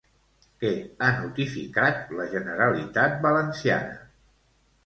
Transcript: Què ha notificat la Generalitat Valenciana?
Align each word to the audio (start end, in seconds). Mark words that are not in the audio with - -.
Què 0.63 0.71
ha 1.01 1.09
notificat 1.17 2.09
la 2.21 2.25
Generalitat 2.33 3.21
Valenciana? 3.27 3.97